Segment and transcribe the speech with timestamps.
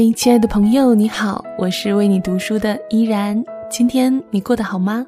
[0.00, 3.44] 嗨，亲爱的朋友，你好，我是为你读书的依然。
[3.68, 5.04] 今天你过得好吗？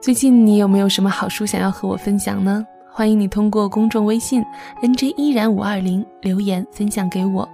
[0.00, 2.66] 最近你有没有什么好书想要和我分享呢？
[2.90, 4.42] 欢迎你通过公众微信
[4.80, 7.46] nj 依然五二零留言分享给我。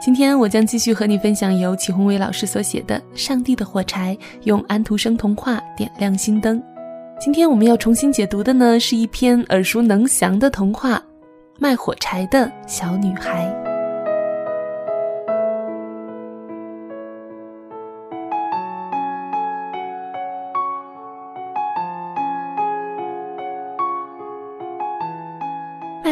[0.00, 4.12] 今天我将继续和你分享由祁宏伟老师所写的《上帝的火柴》，
[4.42, 6.60] 用安徒生童话点亮心灯。
[7.20, 10.98] 今天我们要重新解读的呢，是一篇耳熟能详的童话
[11.60, 13.46] 《卖火柴的小女孩》。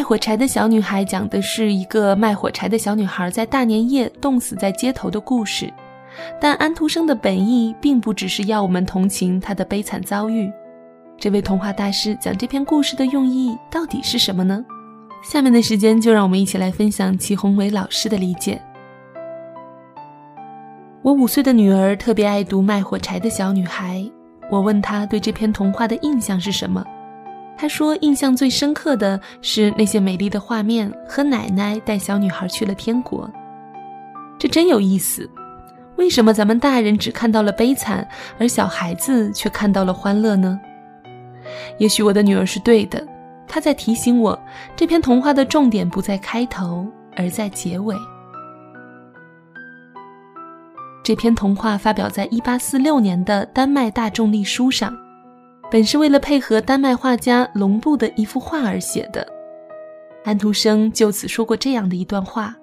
[0.04, 5.72] 火柴的小女孩讲的是一个卖火柴的小女孩在大年夜冻死在街头的故事，
[6.38, 10.52] 但安徒生的本意并不只是要我们同情她的悲惨遭遇。
[11.18, 14.62] 这位童话大师讲这篇故事的用意到底是什么呢？
[15.22, 18.60] 下面的时间就让我们一起来分享祁宏伟老师的理解。
[21.00, 23.98] 我五岁的女儿特别爱读《卖火柴的小女孩》，
[24.50, 26.84] 我问她对这篇童话的印象是什么。
[27.56, 33.30] 他说：“印象最深刻的是那些美丽的画面和奶奶带小女孩去了天国。
[34.38, 35.30] 这真有意思。
[35.96, 38.06] 为什么咱们大人只看到了悲惨，
[38.38, 40.58] 而小孩子却看到了欢乐呢？
[41.78, 43.06] 也许我的女儿是对的，
[43.46, 44.36] 她在提醒我，
[44.74, 46.84] 这篇童话的重点不在开头，
[47.16, 47.94] 而在结尾。
[51.04, 54.92] 这篇童话发表在1846年的丹麦大众历书上。”
[55.74, 59.26] 本是为了配合丹麦画家隆布的一幅画而写的。
[60.24, 62.54] 安徒生就此说过这样的一段话：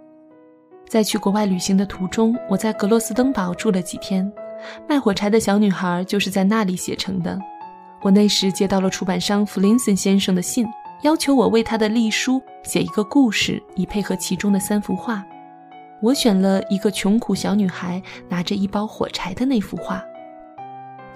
[0.88, 4.32] 在去国外旅行的途中，我在格洛斯登堡住了几天，
[4.88, 7.38] 卖火柴的小女孩就是在那里写成的。
[8.02, 10.66] 我那时接到了出版商弗林森先生的信，
[11.02, 15.22] 要求我为他的隶书写一个故事，以配合其中的三幅画。
[16.02, 20.02] 我选了一个穷苦小女孩拿着一包火柴的那幅画。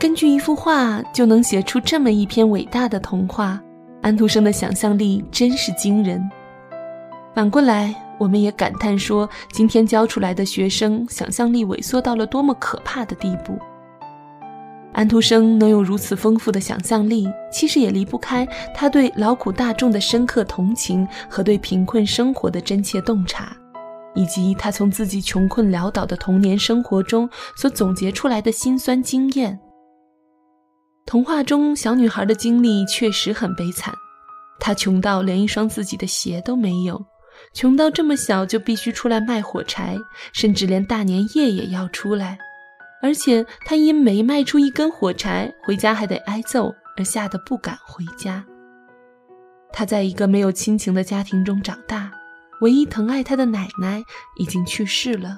[0.05, 3.59] 根据一幅画就能写出这么一篇伟大的童话，
[4.03, 6.21] 安徒生的想象力真是惊人。
[7.33, 13.57] 反过来，我们也感叹说，今天教出来的学生想象力萎缩到了多么可怕的地步。
[14.93, 23.57] 安徒生能有如此丰富的想象力，其实也离不开他对劳苦大众的深刻同情和对贫困生活的真切洞察，
[24.13, 29.59] 以及他从自己穷困潦倒的童年生活中所总结出来的辛酸经验。
[31.05, 33.93] 童话中小女孩的经历确实很悲惨，
[34.59, 37.05] 她穷到连一双自己的鞋都没有，
[37.53, 39.95] 穷到这么小就必须出来卖火柴，
[40.33, 42.39] 甚至连大年夜也要出来，
[43.03, 48.43] 而且她因没卖出一根火柴，回家还得挨揍，而吓得不敢回家。
[49.71, 52.11] 她在一个没有亲情的家庭中长大，
[52.61, 54.03] 唯一疼爱她的奶奶
[54.37, 55.37] 已经去世了，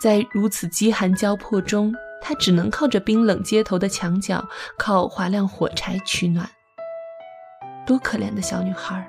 [0.00, 1.92] 在如此饥寒交迫中。
[2.20, 4.46] 他只能靠着冰冷街头的墙角，
[4.76, 6.48] 靠划亮火柴取暖。
[7.86, 9.08] 多可怜的小女孩！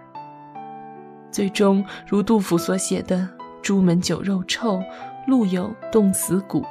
[1.32, 3.28] 最终，如杜甫所写的
[3.62, 4.82] “朱门酒肉臭，
[5.28, 6.66] 路有冻死骨”。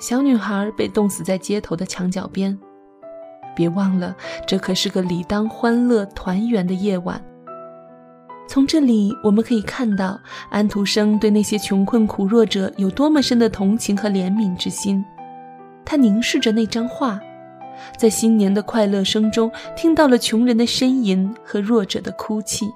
[0.00, 2.58] 小女孩被冻死在街头的墙角边。
[3.54, 7.22] 别忘了，这可是个理当欢乐团圆的夜晚。
[8.52, 10.20] 从这里我们可以看到，
[10.50, 15.02] 安徒生对那些穷困苦弱者有多么深的同情和怜悯之心。
[15.86, 17.18] 他凝视着那张画，
[17.96, 22.66] 在新年的快乐声中听到了穷人的呻吟和弱者的哭泣。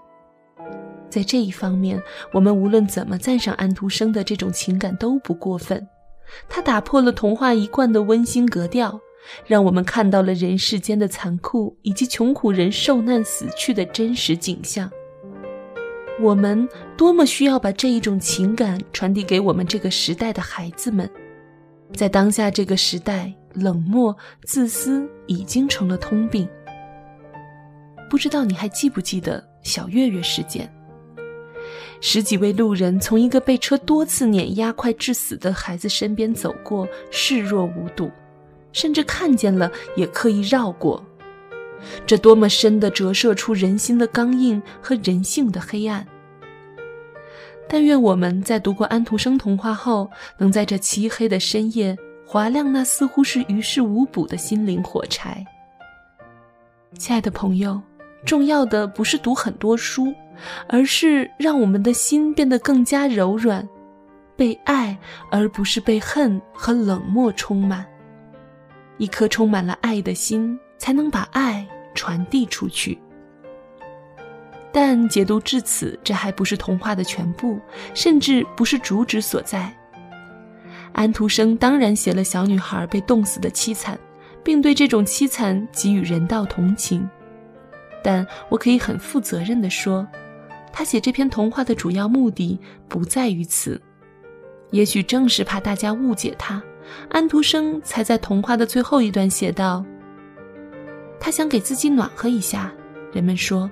[1.10, 2.00] 在这一方面，
[2.32, 5.86] 我们无论怎么赞赏安徒生的这种情感都不过分。
[6.48, 8.98] 他打破了童话一贯的温馨格调，
[9.44, 14.90] 让我们看到了人世间的残酷以及穷苦人受难死去的真实景象。
[16.18, 21.08] 我们多么需要把这一种情感传递给我们这个时代的孩子们，
[21.92, 26.48] 在当下这个时代，冷漠、自私已经成了通病。
[28.08, 30.72] 不知道你还记不记得小月月事件？
[32.00, 38.10] 十几位路人从一个被车多次碾压、快致死的孩子身边走过，视若无睹，
[38.72, 41.04] 甚至看见了也刻意绕过。
[42.06, 46.06] 这多么深地折射出人心的刚硬和人性的黑暗！
[47.68, 55.44] 但愿我们在读过安徒生童话后，能在这漆黑的深夜划亮那似乎是于事无补的心灵火柴。
[56.96, 57.80] 亲爱的朋友，
[58.24, 60.14] 重要的不是读很多书，
[60.68, 63.68] 而是让我们的心变得更加柔软，
[64.36, 64.96] 被爱
[65.30, 67.84] 而不是被恨和冷漠充满。
[68.98, 71.66] 一颗充满了爱的心，才能把爱。
[71.98, 72.98] 传递出去。
[74.70, 77.58] 但解读至此，这还不是童话的全部，
[77.94, 79.74] 甚至不是主旨所在。
[80.92, 83.98] 安徒生当然写了小女孩被冻死的凄惨，
[84.44, 87.08] 并对这种凄惨给予人道同情。
[88.04, 90.06] 但我可以很负责任地说，
[90.70, 93.80] 他写这篇童话的主要目的不在于此。
[94.70, 96.62] 也许正是怕大家误解他，
[97.08, 99.82] 安徒生才在童话的最后一段写道
[101.26, 102.72] ：“他想给自己暖和一下。”
[103.12, 103.68] 人们说。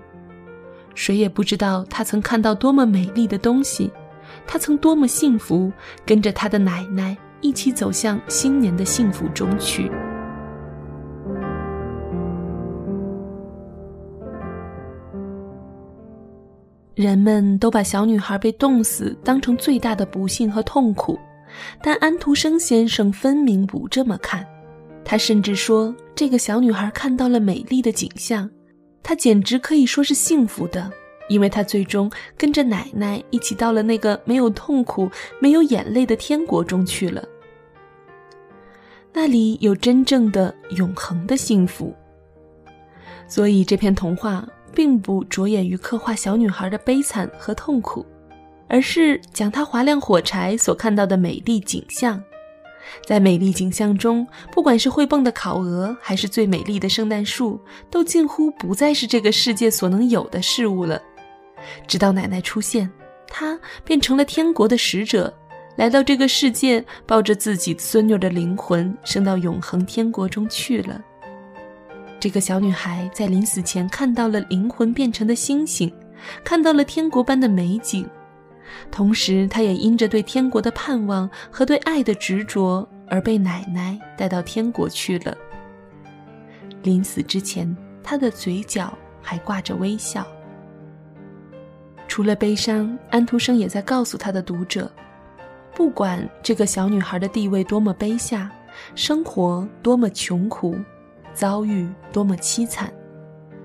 [0.97, 3.93] 谁也不知道他曾看到多么美丽的东西，
[4.45, 5.73] 他曾多么幸福，
[6.05, 9.89] 跟着他的奶奶一起走向新年的幸福中去。
[16.97, 21.17] 人们都把小女孩被冻死当成最大的不幸和痛苦，
[21.83, 24.45] 但安徒生先生分明不这么看。
[25.05, 28.49] 他甚至说，这个小女孩看到了美丽的景象。
[29.03, 30.91] 她简直可以说是幸福的，
[31.29, 37.23] 因为她最终跟着奶奶一起到了那个没有痛苦、没有眼泪的天国中去了。
[39.13, 41.95] 那里有真正的永恒的幸福。
[43.29, 48.07] 所以这篇童话并不着眼于刻画小女孩的悲惨和痛苦，
[48.69, 52.23] 而是讲她划亮火柴所看到的美丽景象。
[53.07, 57.61] 在美丽景象中，不管是会蹦的烤鹅，还是最美丽的圣诞树，
[57.91, 61.01] 都近乎不再是这个世界所能有的事物了。
[61.87, 62.91] 直到奶奶出现，
[63.29, 65.33] 她变成了天国的使者，
[65.77, 71.01] 来到这个世界，抱着自己孙女的灵魂，升到永恒天国中去了。
[72.21, 75.93] 这个小女孩在临死前看到了灵魂变成的星星，
[76.43, 78.09] 看到了天国般的美景。
[78.91, 85.37] 同时，他也因着对天国的盼望和对爱的执着，而被奶奶带到天国去了。
[86.83, 90.27] 临死之前，他的嘴角还挂着微笑。
[92.07, 94.91] 除了悲伤，安徒生也在告诉他的读者：
[95.75, 98.51] 不管这个小女孩的地位多么卑下，
[98.95, 100.77] 生活多么穷苦，
[101.33, 102.93] 遭遇多么凄惨，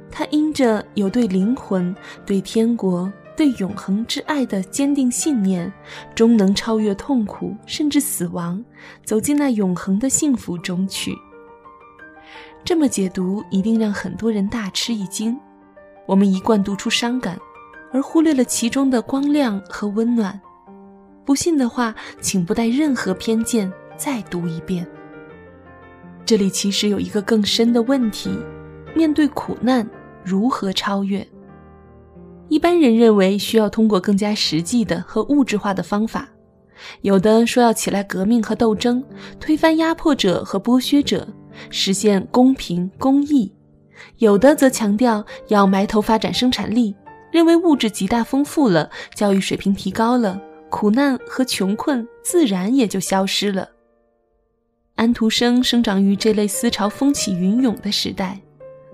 [0.09, 1.95] 她因着有对灵魂、
[2.25, 3.11] 对天国。
[3.39, 5.71] 对永恒之爱的坚定信念，
[6.13, 8.61] 终能超越痛苦，甚至死亡，
[9.05, 11.15] 走进那永恒的幸福中去。
[12.65, 15.39] 这么解读，一定让很多人大吃一惊。
[16.05, 17.39] 我们一贯读出伤感，
[17.93, 20.37] 而忽略了其中的光亮和温暖。
[21.23, 24.85] 不信的话，请不带任何偏见再读一遍。
[26.25, 28.37] 这里其实有一个更深的问题：
[28.93, 29.89] 面对苦难，
[30.25, 31.25] 如何超越？
[32.49, 36.27] 一般人认为需要通过更加实际的和物质化的方法，
[37.01, 39.03] 有的说要起来革命和斗争，
[39.39, 41.27] 推翻压迫者和剥削者，
[41.69, 43.51] 实现公平公义；
[44.17, 46.95] 有的则强调要埋头发展生产力，
[47.31, 53.69] 认为物质极大丰富了，教育水平提高了，苦难和穷困自然也就消失了。
[54.95, 58.39] 安徒生生长于这类思潮风起云涌的时代，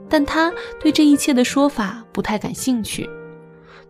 [0.10, 3.10] 但他对这一切的说法不太感兴趣。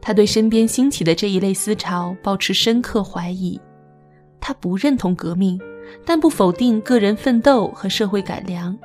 [0.05, 3.59] 他对身边兴起的这一类思潮保持深刻怀疑，
[4.39, 5.59] 他不认同革命，
[6.05, 8.77] 但不否定个人奋斗和社会改良，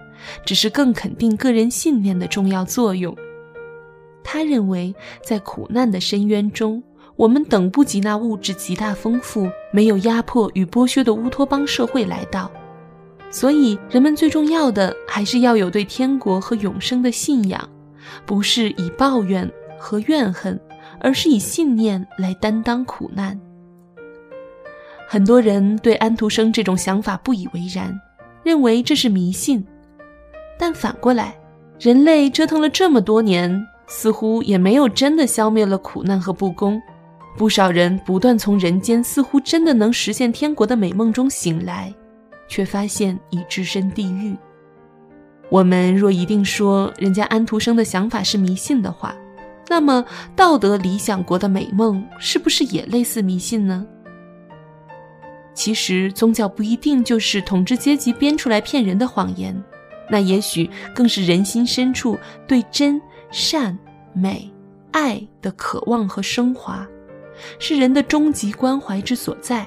[0.47, 3.15] 只是更肯定个人信念的重要作用。
[4.25, 6.83] 他认为，在苦难的深渊中，
[7.17, 12.50] 我们等不及那物质极大丰富、没有压迫与剥削的乌托邦社会来到，
[13.31, 17.69] 所以人们最重要的还是要有对天国和永生的信仰，
[18.25, 19.47] 不是以抱怨
[19.79, 20.59] 和怨恨。
[21.00, 23.38] 而是以信念来担当苦难。
[25.09, 27.99] 很多人对安徒生这种想法不以为然，
[28.45, 29.64] 认为这是迷信。
[30.59, 31.35] 但反过来，
[31.78, 36.80] 人类折腾了这么多年，似乎也没有真的消灭了苦难和不公。
[37.37, 41.92] 不少人不断从人间似乎真的能实现天国的美梦中醒来，
[42.47, 44.37] 却发现已置身地狱。
[45.49, 49.16] 我们若一定说人家安徒生的想法是迷信的话，
[49.71, 53.87] 那么，道德理想国的美梦是不是也类似迷信呢？
[55.55, 59.55] 其实，宗教不一定就是统治阶级编出来骗人的谎言，
[60.11, 63.00] 那也许更是人心深处对真、
[63.31, 63.79] 善、
[64.12, 64.50] 美、
[64.91, 66.85] 爱的渴望和升华，
[67.61, 69.65] 是人的终极关怀之所在。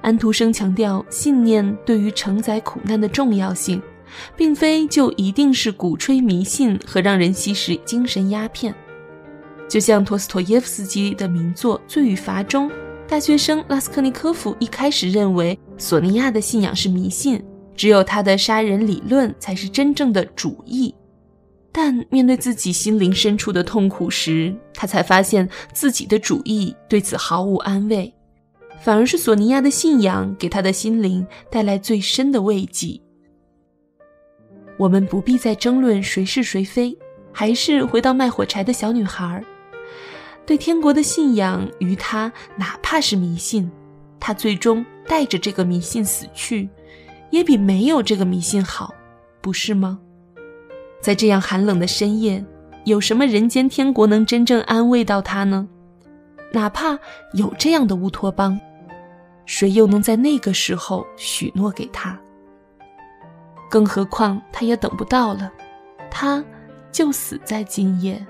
[0.00, 3.82] 安徒生强调信念对于承载苦难的重要性。
[4.36, 8.74] 并非就一定是鼓吹迷信和让人吸食精神鸦片，
[9.68, 12.70] 就像托斯托耶夫斯基的名作《罪与罚》中，
[13.08, 17.42] 大学生拉斯科尼科夫一开始认为索尼娅的信仰是迷信，
[17.74, 20.94] 只有他的杀人理论才是真正的主义。
[21.72, 28.12] 但面对自己心灵深处的痛苦时，他才发现自己的主义对此毫无安慰，
[28.80, 33.00] 反而是索尼娅的信仰给他的心灵带来最深的慰藉。
[34.80, 36.96] 我们不必再争论谁是谁非，
[37.30, 39.44] 还是回到卖火柴的小女孩儿。
[40.46, 43.70] 对天国的信仰于他，哪怕是迷信，
[44.18, 46.66] 他最终带着这个迷信死去，
[47.28, 48.94] 也比没有这个迷信好，
[49.42, 49.98] 不是吗？
[50.98, 52.42] 在这样寒冷的深夜，
[52.86, 55.68] 有什么人间天国能真正安慰到他呢？
[56.54, 56.98] 哪怕
[57.34, 58.58] 有这样的乌托邦，
[59.44, 62.18] 谁又能在那个时候许诺给他？
[63.70, 65.50] 更何况他也等不到了，
[66.10, 66.44] 他
[66.92, 68.22] 就死在今夜。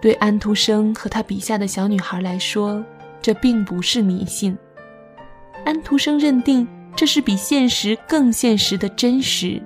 [0.00, 2.84] 对安徒生和他笔下的小女孩来说，
[3.22, 4.56] 这并不是迷信。
[5.64, 9.62] 安徒生认定这是比现实更现实的真实。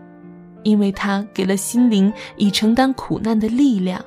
[0.64, 4.02] 因为他给了心灵以承担苦难的力量，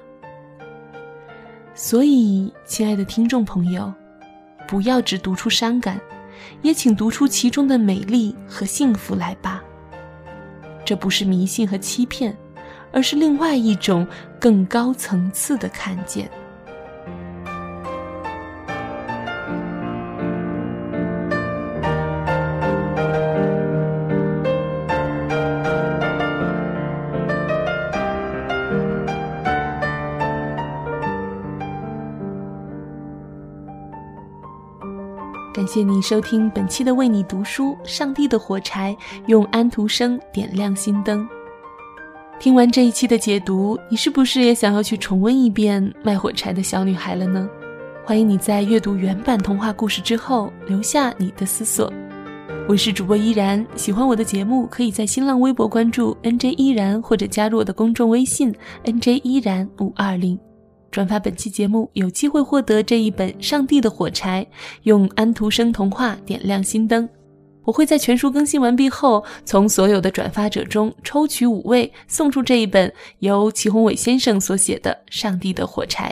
[1.76, 3.94] 所以，亲爱的听众朋友，
[4.68, 6.02] 不要只读出伤感，
[6.64, 9.64] 也请读出其中的美丽和幸福来吧。
[10.88, 12.34] 这不是迷信和欺骗，
[12.94, 14.08] 而是另外一种
[14.40, 16.32] 更高层次的看见。
[35.68, 38.96] 谢你收听本期的为你读书《上帝的火柴》，
[39.28, 41.28] 用安徒生点亮心灯。
[42.40, 47.50] 听完这一期的解读，你是不是也想要去重温一遍《卖火柴的小女孩》了呢？
[48.06, 51.92] 欢迎你在阅读原版童话故事之后留下你的思索。
[52.70, 58.56] 我是主播依然，喜欢我的节目，可以在新浪微博关注 NJ 依然，或者加入我的公众微信
[58.86, 60.40] NJ 依然五二零。
[60.98, 64.44] 转发本期节目，有机会获得这一本《上帝的火柴》，
[64.82, 67.08] 用安徒生童话点亮心灯。
[67.66, 76.10] 我会在全书更新完毕后，从所有的转发者中抽取五位，送出这一本由齐宏伟先生所写的《上帝的火柴》。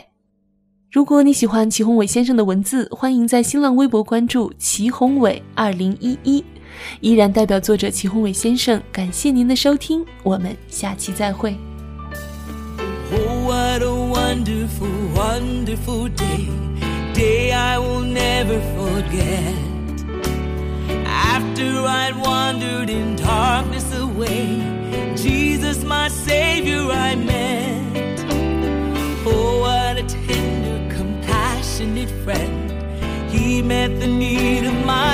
[0.91, 6.45] 如果你喜欢齐宏伟先生的文字，欢迎在新浪微博关注齐宏伟二零一一。
[7.01, 11.57] 依然代表作者齐宏伟先生，感谢您的收听，我们下期再会。
[14.27, 16.49] Wonderful, wonderful day.
[17.13, 19.55] Day I will never forget.
[21.05, 21.69] After
[22.01, 24.47] I'd wandered in darkness away,
[25.15, 28.17] Jesus, my Savior, I met.
[29.27, 32.71] Oh, what a tender, compassionate friend.
[33.31, 35.04] He met the need of my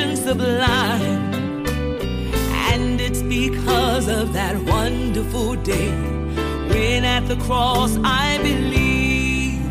[0.00, 1.66] vision sublime.
[2.72, 5.90] And it's because of that wonderful day
[6.68, 9.62] when at the cross I believe,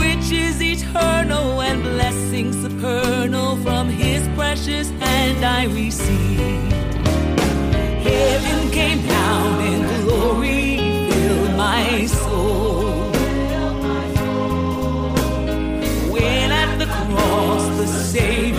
[0.00, 6.72] which is eternal and blessings supernal from His precious hand I receive.
[8.02, 10.78] Heaven came down in glory
[11.10, 13.10] filled my soul.
[16.12, 18.51] When at the cross the Savior.